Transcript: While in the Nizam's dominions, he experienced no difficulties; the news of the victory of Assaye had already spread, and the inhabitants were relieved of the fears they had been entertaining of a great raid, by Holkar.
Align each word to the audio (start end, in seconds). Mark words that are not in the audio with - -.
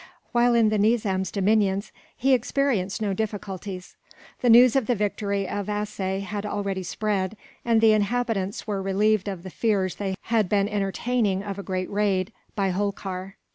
While 0.31 0.55
in 0.55 0.69
the 0.69 0.79
Nizam's 0.79 1.29
dominions, 1.31 1.91
he 2.17 2.33
experienced 2.33 3.03
no 3.03 3.13
difficulties; 3.13 3.97
the 4.39 4.49
news 4.49 4.75
of 4.75 4.87
the 4.87 4.95
victory 4.95 5.47
of 5.47 5.69
Assaye 5.69 6.21
had 6.21 6.43
already 6.43 6.81
spread, 6.81 7.37
and 7.63 7.81
the 7.81 7.91
inhabitants 7.93 8.65
were 8.65 8.81
relieved 8.81 9.27
of 9.27 9.43
the 9.43 9.51
fears 9.51 9.97
they 9.97 10.15
had 10.23 10.49
been 10.49 10.67
entertaining 10.67 11.43
of 11.43 11.59
a 11.59 11.63
great 11.63 11.87
raid, 11.91 12.33
by 12.55 12.71
Holkar. 12.71 13.35